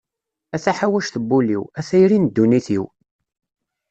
[0.55, 2.85] A taḥawact n wul-iw, a tayri n dunnit-iw.